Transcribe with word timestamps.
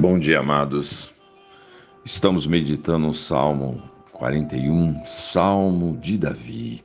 Bom 0.00 0.18
dia, 0.18 0.38
amados. 0.40 1.10
Estamos 2.06 2.46
meditando 2.46 3.06
o 3.06 3.12
Salmo 3.12 3.82
41, 4.12 5.04
Salmo 5.04 5.94
de 5.98 6.16
Davi. 6.16 6.82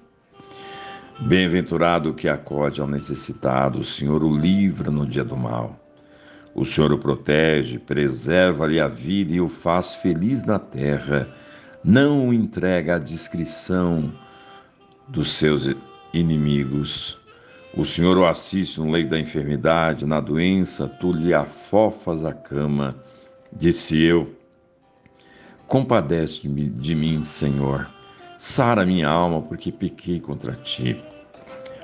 Bem-aventurado 1.21 2.13
que 2.13 2.27
acode 2.27 2.81
ao 2.81 2.87
necessitado, 2.89 3.79
o 3.79 3.85
Senhor 3.85 4.21
o 4.21 4.35
livra 4.35 4.91
no 4.91 5.05
dia 5.05 5.23
do 5.23 5.37
mal. 5.37 5.79
O 6.53 6.65
Senhor 6.65 6.91
o 6.91 6.97
protege, 6.97 7.79
preserva-lhe 7.79 8.81
a 8.81 8.89
vida 8.89 9.31
e 9.31 9.39
o 9.39 9.47
faz 9.47 9.95
feliz 9.95 10.43
na 10.43 10.59
terra. 10.59 11.29
Não 11.81 12.27
o 12.27 12.33
entrega 12.33 12.95
à 12.95 12.99
discrição 12.99 14.11
dos 15.07 15.31
seus 15.31 15.73
inimigos. 16.13 17.17
O 17.77 17.83
Senhor 17.83 18.17
o 18.17 18.25
assiste 18.25 18.79
no 18.79 18.89
leito 18.89 19.09
da 19.09 19.19
enfermidade, 19.19 20.05
na 20.05 20.21
doença, 20.21 20.87
tu 20.87 21.11
lhe 21.11 21.33
afofas 21.33 22.23
a 22.23 22.31
cama. 22.31 22.95
Disse 23.51 24.01
eu: 24.01 24.33
Compadece-me 25.67 26.69
de 26.69 26.95
mim, 26.95 27.25
Senhor. 27.25 27.89
Sara 28.37 28.85
minha 28.85 29.09
alma, 29.09 29.41
porque 29.41 29.73
pequei 29.73 30.21
contra 30.21 30.53
ti. 30.53 30.95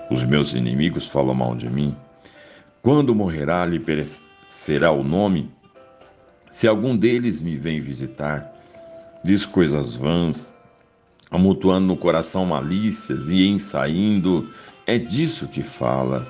Os 0.10 0.24
meus 0.24 0.54
inimigos 0.54 1.08
falam 1.08 1.36
mal 1.36 1.56
de 1.56 1.70
mim. 1.70 1.94
Quando 2.82 3.14
morrerá, 3.14 3.66
lhe 3.66 3.80
perecerá 3.80 4.92
o 4.92 5.04
nome? 5.04 5.52
Se 6.50 6.70
algum 6.70 6.96
deles 6.96 7.42
me 7.42 7.58
vem 7.58 7.82
visitar, 7.82 8.50
diz 9.26 9.46
coisas 9.46 9.98
vãs, 9.98 10.54
amontoando 11.30 11.88
no 11.88 11.98
coração 11.98 12.46
malícias 12.46 13.30
e 13.30 13.46
ensaindo 13.46 14.50
é 14.86 14.98
disso 14.98 15.48
que 15.48 15.62
fala. 15.62 16.28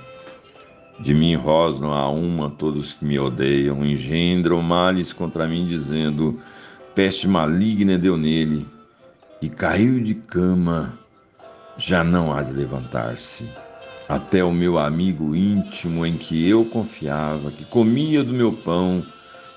De 1.00 1.14
mim 1.14 1.36
rosnam 1.36 1.94
a 1.94 2.10
uma 2.10 2.50
todos 2.50 2.94
que 2.94 3.04
me 3.04 3.18
odeiam, 3.18 3.84
engendram 3.86 4.62
males 4.62 5.12
contra 5.12 5.48
mim, 5.48 5.66
dizendo: 5.66 6.40
peste 6.94 7.28
maligna 7.28 7.98
deu 7.98 8.18
nele, 8.18 8.66
e 9.42 9.50
caiu 9.50 10.00
de 10.00 10.14
cama, 10.14 10.94
já 11.78 12.04
não 12.04 12.34
há 12.34 12.44
de 12.44 12.52
levantar-se. 12.52 13.50
Até 14.08 14.44
o 14.44 14.52
meu 14.52 14.78
amigo 14.78 15.36
íntimo 15.36 16.06
em 16.06 16.18
que 16.18 16.48
eu 16.48 16.66
confiava, 16.66 17.50
que 17.50 17.64
comia 17.64 18.24
do 18.24 18.34
meu 18.34 18.52
pão, 18.52 19.04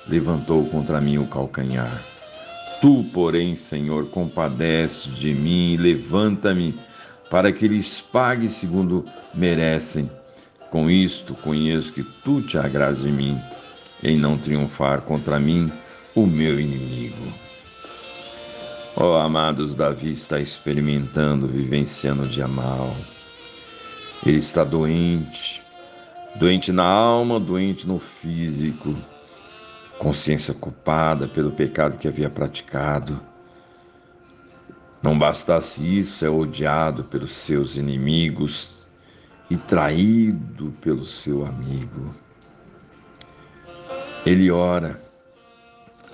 levantou 0.07 0.65
contra 0.67 1.01
mim 1.01 1.19
o 1.19 1.27
calcanhar. 1.27 2.03
Tu, 2.81 3.05
porém, 3.13 3.57
Senhor, 3.57 4.07
compadece 4.07 5.09
de 5.11 5.35
mim 5.35 5.73
e 5.73 5.77
levanta-me 5.77 6.75
para 7.31 7.53
que 7.53 7.67
lhes 7.69 8.01
pague 8.01 8.49
segundo 8.49 9.05
merecem. 9.35 10.11
Com 10.71 10.91
isto 10.91 11.35
conheço 11.35 11.93
que 11.93 12.03
tu 12.25 12.43
te 12.43 12.59
agrades 12.59 13.03
de 13.03 13.11
mim, 13.11 13.41
em 14.03 14.19
não 14.19 14.37
triunfar 14.37 15.03
contra 15.03 15.39
mim 15.39 15.73
o 16.15 16.27
meu 16.27 16.59
inimigo. 16.59 17.33
Ó 18.97 19.13
oh, 19.13 19.17
amados, 19.17 19.75
Davi 19.75 20.11
está 20.11 20.41
experimentando, 20.41 21.49
vivenciando 21.49 22.23
o 22.23 22.29
dia 22.29 22.47
mal. 22.47 22.97
Ele 24.25 24.39
está 24.39 24.63
doente, 24.63 25.63
doente 26.37 26.73
na 26.73 26.85
alma, 26.85 27.41
doente 27.41 27.87
no 27.87 27.99
físico, 27.99 28.97
consciência 29.99 30.55
culpada 30.55 31.27
pelo 31.27 31.51
pecado 31.51 31.99
que 31.99 32.09
havia 32.09 32.31
praticado 32.31 33.21
não 35.05 35.19
bastasse 35.19 35.99
isso, 35.99 36.25
é 36.25 36.31
odiado 36.31 37.05
pelos 37.05 37.35
seus 37.35 37.77
inimigos 37.77 38.79
e 39.51 39.57
traído 39.59 40.73
pelo 40.81 41.05
seu 41.05 41.45
amigo. 41.45 42.15
Ele 44.25 44.51
ora, 44.51 44.99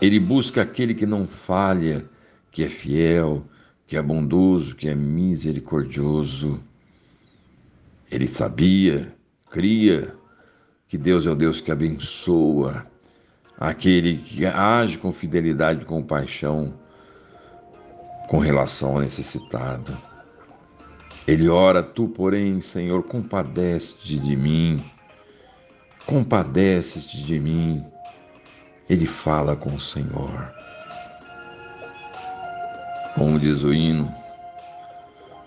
ele 0.03 0.19
busca 0.19 0.63
aquele 0.63 0.93
que 0.93 1.07
não 1.07 1.25
falha, 1.25 2.05
que 2.51 2.65
é 2.65 2.69
fiel, 2.69 3.45
que 3.87 3.97
é 3.97 4.03
bondoso, 4.03 4.75
que 4.75 4.89
é 4.89 4.95
misericordioso. 4.97 6.59
Ele 8.11 8.27
sabia, 8.27 9.15
cria 9.49 10.17
que 10.89 10.99
Deus 10.99 11.29
é 11.29 11.31
o 11.31 11.37
Deus 11.37 11.61
que 11.61 11.71
abençoa, 11.71 12.85
aquele 13.57 14.17
que 14.17 14.45
age 14.45 14.99
com 14.99 15.13
fidelidade 15.13 15.83
e 15.83 15.87
compaixão 15.87 16.80
com 18.31 18.39
relação 18.39 18.91
ao 18.91 19.01
necessitado. 19.01 19.99
Ele 21.27 21.49
ora, 21.49 21.83
tu, 21.83 22.07
porém, 22.07 22.61
Senhor, 22.61 23.03
compadece-te 23.03 24.21
de 24.21 24.37
mim, 24.37 24.85
compadece-te 26.07 27.25
de 27.25 27.41
mim. 27.41 27.85
Ele 28.89 29.05
fala 29.05 29.57
com 29.57 29.75
o 29.75 29.81
Senhor. 29.81 30.49
Como 33.17 33.37
diz 33.37 33.65
o 33.65 33.75
hino, 33.75 34.09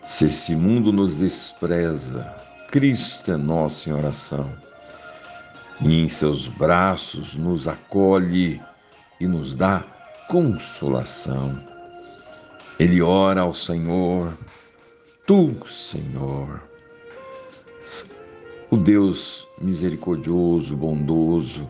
se 0.05 0.25
esse 0.25 0.53
mundo 0.53 0.91
nos 0.91 1.19
despreza, 1.19 2.35
Cristo 2.69 3.31
é 3.31 3.37
nosso 3.37 3.87
em 3.87 3.93
oração, 3.93 4.51
e 5.79 6.01
em 6.01 6.09
seus 6.09 6.49
braços 6.49 7.33
nos 7.33 7.65
acolhe 7.65 8.61
e 9.21 9.25
nos 9.25 9.55
dá 9.55 9.85
consolação. 10.27 11.72
Ele 12.79 13.01
ora 13.01 13.41
ao 13.41 13.53
Senhor, 13.53 14.33
tu, 15.27 15.55
Senhor, 15.67 16.59
o 18.71 18.75
Deus 18.75 19.47
misericordioso, 19.61 20.75
bondoso, 20.75 21.69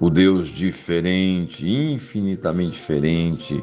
o 0.00 0.10
Deus 0.10 0.48
diferente, 0.48 1.68
infinitamente 1.68 2.72
diferente 2.72 3.62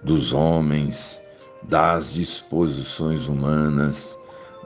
dos 0.00 0.32
homens, 0.32 1.20
das 1.64 2.12
disposições 2.12 3.26
humanas. 3.26 4.16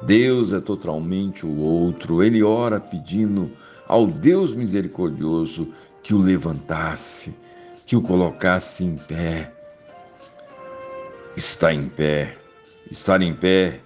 Deus 0.02 0.52
é 0.52 0.60
totalmente 0.60 1.46
o 1.46 1.56
outro. 1.58 2.22
Ele 2.22 2.42
ora 2.42 2.78
pedindo 2.78 3.50
ao 3.88 4.06
Deus 4.06 4.54
misericordioso 4.54 5.68
que 6.02 6.12
o 6.12 6.18
levantasse, 6.18 7.34
que 7.86 7.96
o 7.96 8.02
colocasse 8.02 8.84
em 8.84 8.96
pé 8.96 9.51
está 11.36 11.72
em 11.72 11.88
pé. 11.88 12.36
Estar 12.90 13.22
em 13.22 13.34
pé 13.34 13.80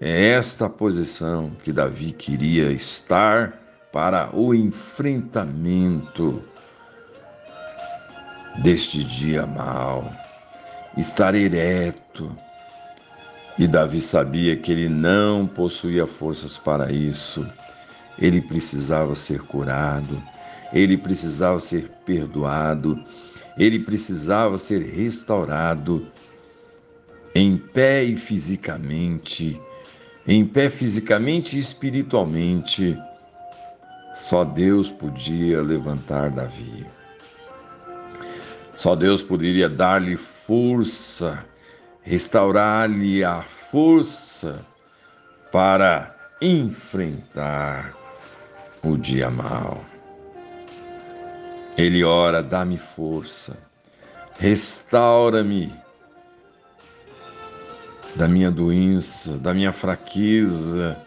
é 0.00 0.30
esta 0.30 0.68
posição 0.68 1.52
que 1.62 1.72
Davi 1.72 2.12
queria 2.12 2.70
estar 2.72 3.52
para 3.92 4.34
o 4.36 4.54
enfrentamento 4.54 6.42
deste 8.62 9.04
dia 9.04 9.46
mal. 9.46 10.12
Estar 10.96 11.34
ereto. 11.34 12.36
E 13.58 13.66
Davi 13.66 14.02
sabia 14.02 14.56
que 14.56 14.72
ele 14.72 14.88
não 14.88 15.46
possuía 15.46 16.06
forças 16.06 16.58
para 16.58 16.92
isso. 16.92 17.46
Ele 18.18 18.40
precisava 18.40 19.14
ser 19.14 19.40
curado, 19.42 20.22
ele 20.72 20.96
precisava 20.96 21.60
ser 21.60 21.90
perdoado, 22.04 23.02
ele 23.58 23.78
precisava 23.78 24.56
ser 24.58 24.82
restaurado 24.82 26.06
em 27.36 27.58
pé 27.58 28.02
e 28.02 28.16
fisicamente, 28.16 29.60
em 30.26 30.42
pé 30.42 30.70
fisicamente 30.70 31.54
e 31.56 31.58
espiritualmente, 31.58 32.98
só 34.14 34.42
Deus 34.42 34.90
podia 34.90 35.60
levantar 35.60 36.30
Davi. 36.30 36.86
Só 38.74 38.96
Deus 38.96 39.22
poderia 39.22 39.68
dar-lhe 39.68 40.16
força, 40.16 41.44
restaurar-lhe 42.02 43.22
a 43.22 43.42
força 43.42 44.64
para 45.52 46.16
enfrentar 46.40 47.94
o 48.82 48.96
dia 48.96 49.30
mal. 49.30 49.84
Ele 51.76 52.02
ora, 52.02 52.42
dá-me 52.42 52.78
força, 52.78 53.58
restaura-me 54.38 55.70
da 58.16 58.26
minha 58.26 58.50
doença, 58.50 59.36
da 59.36 59.52
minha 59.52 59.72
fraqueza, 59.72 60.98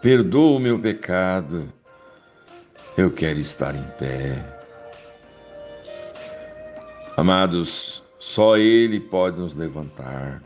perdoa 0.00 0.56
o 0.56 0.60
meu 0.60 0.78
pecado. 0.78 1.70
Eu 2.96 3.10
quero 3.10 3.38
estar 3.38 3.74
em 3.74 3.84
pé. 3.98 4.44
Amados, 7.16 8.02
só 8.18 8.56
Ele 8.56 8.98
pode 8.98 9.38
nos 9.38 9.54
levantar, 9.54 10.42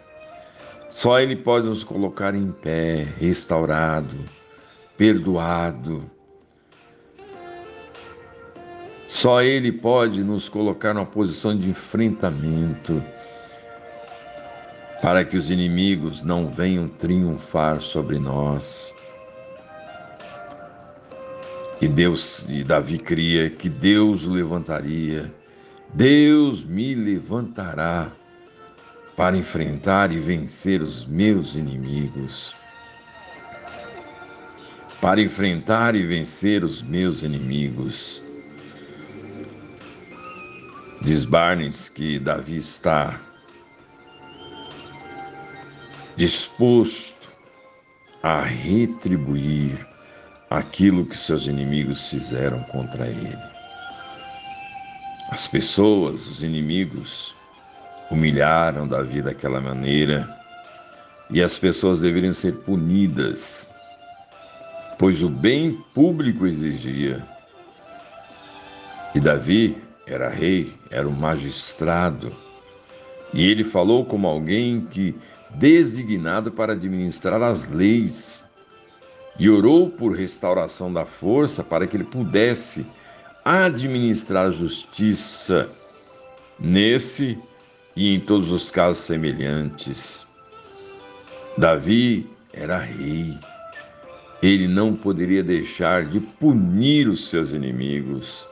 só 0.90 1.20
Ele 1.20 1.36
pode 1.36 1.66
nos 1.66 1.84
colocar 1.84 2.34
em 2.34 2.50
pé, 2.50 3.06
restaurado, 3.18 4.16
perdoado. 4.96 6.04
Só 9.06 9.42
Ele 9.42 9.70
pode 9.70 10.24
nos 10.24 10.48
colocar 10.48 10.94
numa 10.94 11.06
posição 11.06 11.56
de 11.56 11.68
enfrentamento 11.70 13.02
para 15.02 15.24
que 15.24 15.36
os 15.36 15.50
inimigos 15.50 16.22
não 16.22 16.48
venham 16.48 16.86
triunfar 16.86 17.80
sobre 17.80 18.20
nós. 18.20 18.94
E 21.80 21.88
Deus 21.88 22.44
e 22.48 22.62
Davi 22.62 22.98
cria 22.98 23.50
que 23.50 23.68
Deus 23.68 24.24
o 24.24 24.32
levantaria. 24.32 25.34
Deus 25.92 26.64
me 26.64 26.94
levantará 26.94 28.12
para 29.16 29.36
enfrentar 29.36 30.12
e 30.12 30.20
vencer 30.20 30.80
os 30.80 31.04
meus 31.04 31.56
inimigos. 31.56 32.54
Para 35.00 35.20
enfrentar 35.20 35.96
e 35.96 36.06
vencer 36.06 36.62
os 36.62 36.80
meus 36.80 37.24
inimigos. 37.24 38.22
Diz 41.00 41.24
Barnes 41.24 41.88
que 41.88 42.20
Davi 42.20 42.58
está 42.58 43.20
disposto 46.16 47.30
a 48.22 48.40
retribuir 48.40 49.86
aquilo 50.50 51.06
que 51.06 51.16
seus 51.16 51.46
inimigos 51.46 52.10
fizeram 52.10 52.62
contra 52.64 53.06
ele. 53.06 53.38
As 55.30 55.48
pessoas, 55.48 56.26
os 56.26 56.42
inimigos, 56.42 57.34
humilharam 58.10 58.86
Davi 58.86 59.22
daquela 59.22 59.60
maneira 59.60 60.28
e 61.30 61.42
as 61.42 61.56
pessoas 61.56 62.00
deveriam 62.00 62.34
ser 62.34 62.52
punidas, 62.56 63.72
pois 64.98 65.22
o 65.22 65.30
bem 65.30 65.82
público 65.94 66.46
exigia. 66.46 67.26
E 69.14 69.20
Davi 69.20 69.82
era 70.06 70.28
rei, 70.28 70.74
era 70.90 71.08
um 71.08 71.12
magistrado, 71.12 72.34
e 73.32 73.48
ele 73.48 73.64
falou 73.64 74.04
como 74.04 74.26
alguém 74.26 74.86
que 74.90 75.14
designado 75.50 76.52
para 76.52 76.72
administrar 76.72 77.42
as 77.42 77.68
leis 77.68 78.44
e 79.38 79.48
orou 79.48 79.88
por 79.88 80.12
restauração 80.12 80.92
da 80.92 81.06
força 81.06 81.64
para 81.64 81.86
que 81.86 81.96
ele 81.96 82.04
pudesse 82.04 82.86
administrar 83.44 84.46
a 84.46 84.50
justiça 84.50 85.70
nesse 86.58 87.38
e 87.96 88.14
em 88.14 88.20
todos 88.20 88.52
os 88.52 88.70
casos 88.70 89.04
semelhantes. 89.04 90.26
Davi 91.56 92.28
era 92.52 92.76
rei. 92.78 93.38
Ele 94.42 94.68
não 94.68 94.94
poderia 94.94 95.42
deixar 95.42 96.04
de 96.06 96.20
punir 96.20 97.08
os 97.08 97.28
seus 97.28 97.52
inimigos 97.52 98.46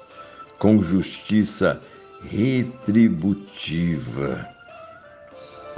com 0.59 0.83
justiça 0.83 1.81
retributiva. 2.23 4.49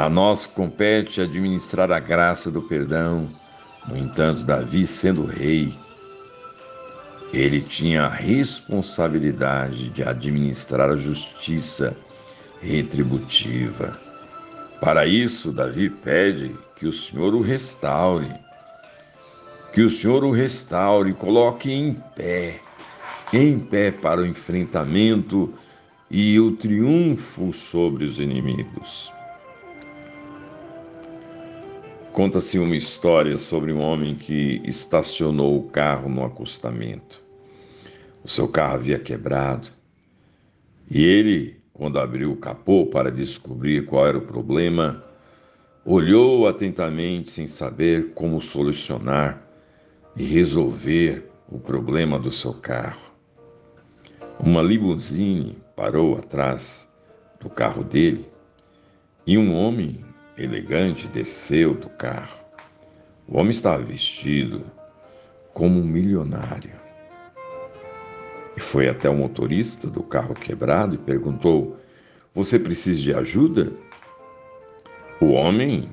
A 0.03 0.11
nós 0.11 0.49
compete 0.49 1.21
administrar 1.21 1.93
a 1.93 2.01
graça 2.01 2.51
do 2.51 2.61
perdão 2.61 3.29
no 3.87 3.97
entanto, 3.97 4.43
Davi, 4.43 4.85
sendo 4.85 5.25
rei, 5.25 5.73
ele 7.33 7.61
tinha 7.61 8.07
a 8.07 8.09
responsabilidade 8.09 9.91
de 9.91 10.03
administrar 10.03 10.91
a 10.91 10.97
justiça 10.97 11.97
retributiva. 12.61 13.97
Para 14.81 15.07
isso, 15.07 15.53
Davi 15.53 15.89
pede 15.89 16.53
que 16.75 16.85
o 16.85 16.93
Senhor 16.93 17.33
o 17.33 17.41
restaure, 17.41 18.35
que 19.73 19.83
o 19.83 19.89
Senhor 19.89 20.25
o 20.25 20.33
restaure 20.33 21.15
coloque 21.15 21.71
em 21.71 21.95
pé, 22.17 22.61
em 23.33 23.57
pé 23.57 23.93
para 23.93 24.21
o 24.21 24.27
enfrentamento 24.27 25.55
e 26.11 26.41
o 26.41 26.57
triunfo 26.57 27.53
sobre 27.53 28.05
os 28.05 28.19
inimigos. 28.19 29.13
Conta-se 32.13 32.59
uma 32.59 32.77
história 32.77 33.39
sobre 33.39 33.73
um 33.73 33.81
homem 33.81 34.15
que 34.15 34.61
estacionou 34.67 35.59
o 35.59 35.71
carro 35.71 36.11
no 36.11 36.23
acostamento. 36.23 37.23
O 38.23 38.29
seu 38.29 38.47
carro 38.47 38.75
havia 38.75 38.99
quebrado 38.99 39.71
e 40.91 41.03
ele, 41.03 41.57
quando 41.73 41.99
abriu 41.99 42.31
o 42.31 42.37
capô 42.37 42.85
para 42.85 43.11
descobrir 43.11 43.87
qual 43.87 44.07
era 44.07 44.19
o 44.19 44.27
problema, 44.27 45.03
olhou 45.87 46.47
atentamente 46.47 47.31
sem 47.31 47.49
saber 47.49 48.13
como 48.13 48.43
solucionar 48.43 49.43
e 50.15 50.23
resolver 50.23 51.27
o 51.49 51.59
problema 51.59 52.19
do 52.19 52.31
seu 52.31 52.53
carro. 52.53 53.11
Uma 54.39 54.61
limusine 54.61 55.57
parou 55.75 56.19
atrás 56.19 56.91
do 57.41 57.49
carro 57.49 57.83
dele 57.83 58.29
e 59.27 59.39
um 59.39 59.57
homem 59.57 60.12
elegante 60.37 61.07
desceu 61.09 61.75
do 61.75 61.89
carro. 61.89 62.43
O 63.29 63.39
homem 63.39 63.51
estava 63.51 63.83
vestido 63.83 64.65
como 65.53 65.81
um 65.81 65.85
milionário. 65.85 66.73
E 68.57 68.61
foi 68.61 68.89
até 68.89 69.09
o 69.09 69.15
motorista 69.15 69.89
do 69.89 70.03
carro 70.03 70.35
quebrado 70.35 70.95
e 70.95 70.99
perguntou: 70.99 71.79
Você 72.35 72.59
precisa 72.59 73.01
de 73.01 73.15
ajuda? 73.15 73.73
O 75.21 75.33
homem, 75.33 75.89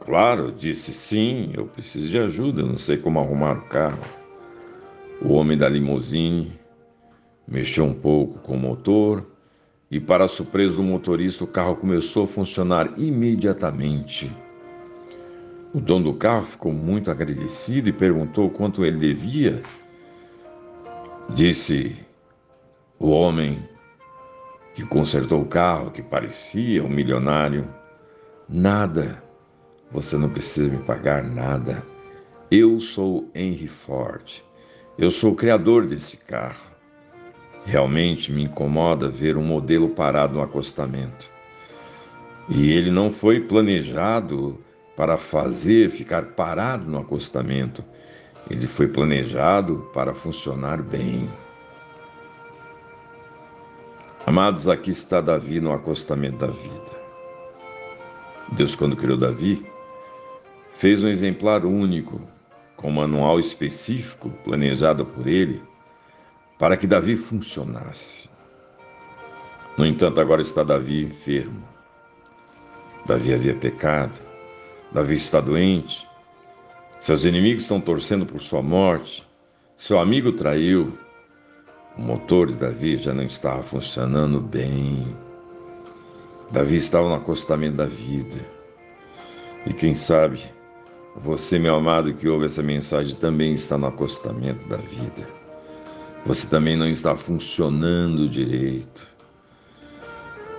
claro, 0.00 0.50
disse: 0.52 0.92
Sim, 0.92 1.52
eu 1.54 1.66
preciso 1.66 2.08
de 2.08 2.18
ajuda, 2.18 2.62
não 2.62 2.78
sei 2.78 2.96
como 2.96 3.20
arrumar 3.20 3.58
o 3.58 3.68
carro. 3.68 4.04
O 5.20 5.32
homem 5.34 5.56
da 5.56 5.68
limusine 5.68 6.58
mexeu 7.46 7.84
um 7.84 7.94
pouco 7.94 8.38
com 8.40 8.54
o 8.54 8.58
motor 8.58 9.35
e, 9.90 10.00
para 10.00 10.24
a 10.24 10.28
surpresa 10.28 10.76
do 10.76 10.82
motorista, 10.82 11.44
o 11.44 11.46
carro 11.46 11.76
começou 11.76 12.24
a 12.24 12.28
funcionar 12.28 12.92
imediatamente. 12.98 14.34
O 15.72 15.80
dono 15.80 16.12
do 16.12 16.14
carro 16.14 16.44
ficou 16.44 16.72
muito 16.72 17.10
agradecido 17.10 17.88
e 17.88 17.92
perguntou 17.92 18.50
quanto 18.50 18.84
ele 18.84 18.98
devia. 18.98 19.62
Disse 21.34 21.96
o 22.98 23.10
homem 23.10 23.62
que 24.74 24.84
consertou 24.84 25.42
o 25.42 25.46
carro, 25.46 25.90
que 25.90 26.02
parecia 26.02 26.82
um 26.82 26.88
milionário: 26.88 27.68
Nada, 28.48 29.22
você 29.90 30.16
não 30.16 30.28
precisa 30.28 30.70
me 30.70 30.82
pagar 30.84 31.22
nada. 31.22 31.82
Eu 32.50 32.80
sou 32.80 33.28
Henry 33.34 33.68
Ford, 33.68 34.42
eu 34.96 35.10
sou 35.10 35.32
o 35.32 35.36
criador 35.36 35.86
desse 35.86 36.16
carro. 36.16 36.75
Realmente 37.66 38.30
me 38.30 38.44
incomoda 38.44 39.08
ver 39.08 39.36
um 39.36 39.42
modelo 39.42 39.88
parado 39.88 40.34
no 40.34 40.40
acostamento. 40.40 41.28
E 42.48 42.70
ele 42.70 42.92
não 42.92 43.12
foi 43.12 43.40
planejado 43.40 44.56
para 44.96 45.18
fazer 45.18 45.90
ficar 45.90 46.26
parado 46.26 46.88
no 46.88 46.98
acostamento. 46.98 47.84
Ele 48.48 48.68
foi 48.68 48.86
planejado 48.86 49.90
para 49.92 50.14
funcionar 50.14 50.80
bem. 50.80 51.28
Amados, 54.24 54.68
aqui 54.68 54.90
está 54.90 55.20
Davi 55.20 55.60
no 55.60 55.72
acostamento 55.72 56.38
da 56.38 56.46
vida. 56.46 56.96
Deus, 58.52 58.76
quando 58.76 58.96
criou 58.96 59.18
Davi, 59.18 59.66
fez 60.78 61.02
um 61.02 61.08
exemplar 61.08 61.64
único, 61.64 62.20
com 62.76 62.90
um 62.90 62.94
manual 62.94 63.40
específico 63.40 64.30
planejado 64.44 65.04
por 65.04 65.26
ele 65.26 65.60
para 66.58 66.76
que 66.76 66.86
Davi 66.86 67.16
funcionasse. 67.16 68.28
No 69.76 69.84
entanto, 69.84 70.20
agora 70.20 70.40
está 70.40 70.62
Davi 70.62 71.04
enfermo. 71.04 71.62
Davi 73.04 73.34
havia 73.34 73.54
pecado. 73.54 74.18
Davi 74.90 75.16
está 75.16 75.40
doente. 75.40 76.08
Seus 77.00 77.24
inimigos 77.24 77.64
estão 77.64 77.80
torcendo 77.80 78.24
por 78.24 78.40
sua 78.40 78.62
morte. 78.62 79.26
Seu 79.76 80.00
amigo 80.00 80.32
traiu. 80.32 80.96
O 81.96 82.00
motor 82.00 82.48
de 82.48 82.54
Davi 82.54 82.96
já 82.96 83.12
não 83.12 83.22
estava 83.22 83.62
funcionando 83.62 84.40
bem. 84.40 85.06
Davi 86.50 86.76
estava 86.76 87.08
no 87.08 87.14
acostamento 87.14 87.76
da 87.76 87.86
vida. 87.86 88.40
E 89.66 89.72
quem 89.72 89.94
sabe, 89.94 90.42
você, 91.16 91.58
meu 91.58 91.74
amado, 91.74 92.14
que 92.14 92.28
ouve 92.28 92.46
essa 92.46 92.62
mensagem, 92.62 93.14
também 93.16 93.52
está 93.52 93.76
no 93.76 93.88
acostamento 93.88 94.66
da 94.68 94.76
vida. 94.76 95.35
Você 96.26 96.48
também 96.48 96.76
não 96.76 96.88
está 96.88 97.14
funcionando 97.14 98.28
direito. 98.28 99.06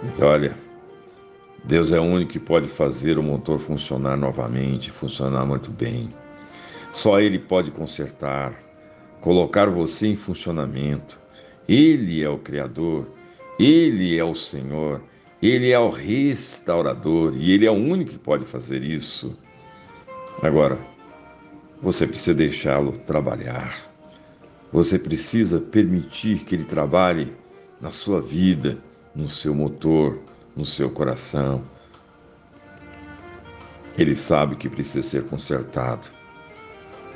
E 0.02 0.24
olha, 0.24 0.56
Deus 1.66 1.92
é 1.92 2.00
o 2.00 2.04
único 2.04 2.32
que 2.32 2.40
pode 2.40 2.70
fazer 2.70 3.20
o 3.20 3.24
motor 3.24 3.60
funcionar 3.60 4.16
novamente, 4.16 4.90
funcionar 4.90 5.46
muito 5.46 5.70
bem. 5.70 6.08
Só 6.94 7.20
Ele 7.20 7.38
pode 7.38 7.70
consertar, 7.72 8.58
colocar 9.20 9.66
você 9.70 10.08
em 10.08 10.16
funcionamento. 10.16 11.20
Ele 11.68 12.24
é 12.24 12.30
o 12.30 12.38
Criador, 12.38 13.06
Ele 13.60 14.18
é 14.18 14.24
o 14.24 14.36
Senhor, 14.36 15.02
Ele 15.42 15.72
é 15.72 15.80
o 15.80 15.90
restaurador 15.90 17.36
e 17.36 17.52
Ele 17.52 17.66
é 17.66 17.72
o 17.72 17.74
único 17.74 18.12
que 18.12 18.18
pode 18.18 18.46
fazer 18.46 18.82
isso. 18.84 19.38
Agora, 20.42 20.80
você 21.82 22.08
precisa 22.08 22.34
deixá-lo 22.34 22.94
trabalhar. 23.00 23.97
Você 24.72 25.00
precisa 25.00 25.60
permitir 25.60 26.40
que 26.40 26.54
ele 26.54 26.66
trabalhe 26.66 27.34
na 27.80 27.92
sua 27.92 28.22
vida, 28.22 28.78
no 29.16 29.30
seu 29.30 29.56
motor, 29.56 30.20
no 30.56 30.66
seu 30.66 30.90
coração. 30.90 31.64
Ele 33.98 34.16
sabe 34.16 34.56
que 34.56 34.70
precisa 34.70 35.08
ser 35.08 35.24
consertado. 35.24 36.10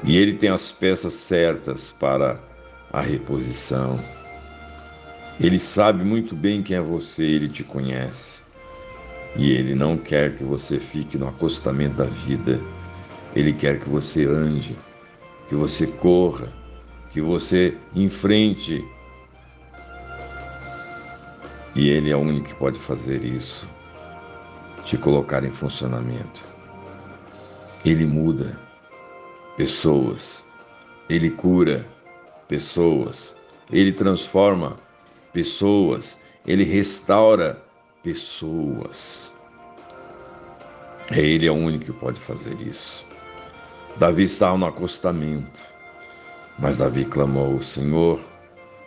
E 0.04 0.18
ele 0.18 0.34
tem 0.34 0.50
as 0.50 0.72
peças 0.72 1.14
certas 1.14 1.92
para 1.92 2.40
a 2.92 3.02
reposição. 3.02 4.00
Ele 5.40 5.60
sabe 5.60 6.04
muito 6.04 6.36
bem 6.36 6.64
quem 6.64 6.78
é 6.78 6.82
você, 6.82 7.24
ele 7.24 7.50
te 7.50 7.64
conhece. 7.64 8.42
E 9.36 9.52
ele 9.52 9.76
não 9.76 9.98
quer 9.98 10.36
que 10.36 10.44
você 10.44 10.80
fique 10.80 11.18
no 11.18 11.28
acostamento 11.28 11.96
da 11.98 12.06
vida. 12.06 12.60
Ele 13.36 13.54
quer 13.54 13.80
que 13.80 13.90
você 13.90 14.26
ande, 14.26 14.78
que 15.48 15.56
você 15.56 15.86
corra, 15.86 16.52
que 17.12 17.22
você 17.22 17.78
enfrente. 17.96 18.84
E 21.76 21.90
ele 21.90 22.10
é 22.10 22.16
o 22.16 22.20
único 22.20 22.48
que 22.48 22.56
pode 22.56 22.80
fazer 22.80 23.24
isso 23.24 23.68
te 24.86 24.98
colocar 24.98 25.44
em 25.44 25.52
funcionamento. 25.52 26.44
Ele 27.86 28.06
muda 28.06 28.60
pessoas, 29.56 30.44
ele 31.10 31.30
cura 31.30 31.86
pessoas, 32.48 33.36
ele 33.72 33.94
transforma 33.94 34.78
pessoas, 35.32 36.18
ele 36.46 36.64
restaura 36.64 37.62
pessoas. 38.04 39.32
É 41.10 41.20
ele 41.20 41.48
é 41.48 41.52
o 41.52 41.56
único 41.56 41.86
que 41.86 41.94
pode 41.94 42.20
fazer 42.20 42.60
isso. 42.62 43.06
Davi 43.98 44.24
estava 44.24 44.58
no 44.58 44.66
acostamento, 44.66 45.64
mas 46.60 46.78
Davi 46.78 47.06
clamou: 47.06 47.62
Senhor, 47.62 48.20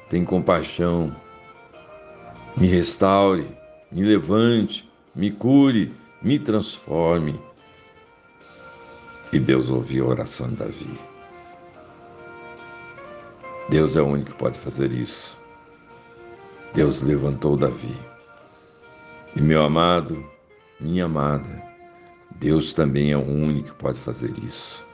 tem 0.09 0.25
compaixão, 0.25 1.15
me 2.57 2.67
restaure, 2.67 3.47
me 3.91 4.03
levante, 4.03 4.89
me 5.15 5.31
cure, 5.31 5.93
me 6.23 6.39
transforme. 6.39 7.41
E 9.33 9.39
Deus 9.39 9.69
ouviu 9.69 10.07
a 10.07 10.11
oração 10.11 10.49
de 10.49 10.57
Davi. 10.57 10.99
Deus 13.69 13.97
é 13.97 14.03
o 14.03 14.07
único 14.07 14.31
que 14.31 14.39
pode 14.39 14.59
fazer 14.59 14.93
isso. 14.93 15.37
Deus 16.75 17.03
levantou 17.03 17.57
Davi. 17.57 17.97
E 19.35 19.41
meu 19.41 19.65
amado, 19.65 20.25
minha 20.81 21.07
amada, 21.07 21.63
Deus 22.37 22.73
também 22.73 23.11
é 23.11 23.17
o 23.17 23.25
único 23.25 23.69
que 23.69 23.75
pode 23.75 23.99
fazer 23.99 24.33
isso. 24.39 24.87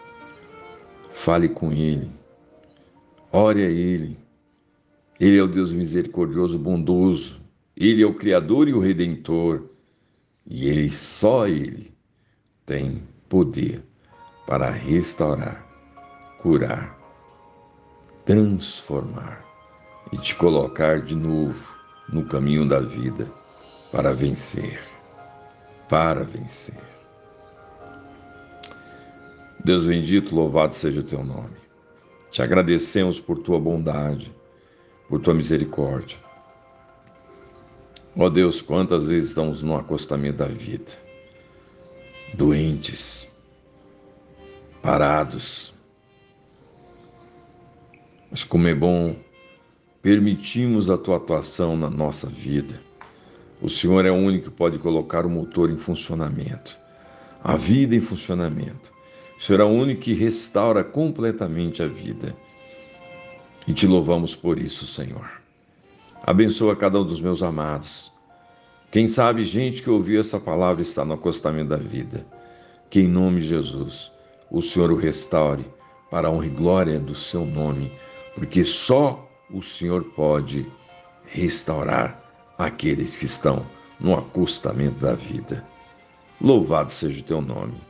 Fale 1.13 1.49
com 1.49 1.73
Ele, 1.73 2.09
ore 3.33 3.65
a 3.65 3.69
Ele. 3.69 4.19
Ele 5.19 5.39
é 5.39 5.43
o 5.43 5.49
Deus 5.49 5.73
misericordioso, 5.73 6.59
bondoso. 6.59 7.41
Ele 7.77 8.03
é 8.03 8.07
o 8.07 8.15
Criador 8.15 8.69
e 8.69 8.73
o 8.73 8.81
Redentor. 8.81 9.69
E 10.47 10.67
Ele, 10.69 10.91
só 10.91 11.47
Ele, 11.47 11.93
tem 12.65 13.03
poder 13.29 13.83
para 14.47 14.71
restaurar, 14.71 15.65
curar, 16.39 16.99
transformar 18.25 19.45
e 20.13 20.19
te 20.19 20.35
colocar 20.35 21.01
de 21.01 21.15
novo 21.15 21.77
no 22.09 22.25
caminho 22.27 22.69
da 22.69 22.81
vida 22.81 23.31
para 23.93 24.13
vencer. 24.13 24.81
Para 25.89 26.25
vencer. 26.25 26.81
Deus 29.65 29.87
bendito, 29.87 30.35
louvado 30.35 30.75
seja 30.75 31.01
o 31.01 31.05
teu 31.05 31.23
nome. 31.23 31.57
Te 32.31 32.43
agradecemos 32.43 33.19
por 33.19 33.39
tua 33.39 33.59
bondade, 33.59 34.33
por 35.09 35.21
tua 35.21 35.35
misericórdia. 35.35 36.17
Ó 38.17 38.25
oh 38.25 38.31
Deus, 38.31 38.61
quantas 38.61 39.07
vezes 39.07 39.31
estamos 39.31 39.63
no 39.63 39.77
acostamento 39.77 40.39
da 40.39 40.47
vida, 40.47 40.93
doentes, 42.35 43.29
parados. 44.83 45.73
Mas 48.31 48.45
como 48.45 48.69
é 48.69 48.75
bom 48.75 49.17
permitirmos 50.03 50.89
a 50.89 50.97
tua 50.97 51.17
atuação 51.17 51.77
na 51.77 51.91
nossa 51.91 52.27
vida. 52.27 52.81
O 53.61 53.69
Senhor 53.69 54.07
é 54.07 54.11
o 54.11 54.15
único 54.15 54.45
que 54.45 54.57
pode 54.57 54.79
colocar 54.79 55.27
o 55.27 55.31
motor 55.31 55.71
em 55.71 55.77
funcionamento, 55.77 56.79
a 57.43 57.57
vida 57.57 57.95
em 57.95 58.01
funcionamento. 58.01 58.91
O 59.41 59.43
Senhor 59.43 59.61
é 59.61 59.65
o 59.65 59.69
único 59.69 60.03
que 60.03 60.13
restaura 60.13 60.85
completamente 60.85 61.83
a 61.83 61.87
vida. 61.87 62.37
E 63.67 63.73
te 63.73 63.87
louvamos 63.87 64.37
por 64.37 64.59
isso, 64.59 64.87
Senhor. 64.87 65.31
Abençoa 66.23 66.77
cada 66.77 67.01
um 67.01 67.07
dos 67.07 67.23
meus 67.23 67.43
amados. 67.43 68.13
Quem 68.91 69.09
sabe, 69.09 69.43
gente 69.45 69.83
que 69.83 69.89
ouviu 69.89 70.21
essa 70.21 70.39
palavra 70.39 70.83
está 70.83 71.07
no 71.07 71.15
acostamento 71.15 71.71
da 71.71 71.79
vida. 71.79 72.27
Que 72.91 73.01
em 73.01 73.09
nome 73.09 73.41
de 73.41 73.47
Jesus, 73.47 74.13
o 74.51 74.61
Senhor 74.61 74.93
o 74.93 74.97
restaure 74.97 75.65
para 76.11 76.29
a 76.29 76.31
honra 76.31 76.45
e 76.45 76.51
glória 76.51 77.01
do 77.01 77.15
seu 77.15 77.47
nome, 77.47 77.91
porque 78.35 78.63
só 78.63 79.27
o 79.51 79.63
Senhor 79.63 80.05
pode 80.15 80.67
restaurar 81.25 82.21
aqueles 82.59 83.17
que 83.17 83.25
estão 83.25 83.65
no 83.99 84.13
acostamento 84.13 85.01
da 85.01 85.15
vida. 85.15 85.67
Louvado 86.39 86.93
seja 86.93 87.21
o 87.21 87.25
teu 87.25 87.41
nome. 87.41 87.90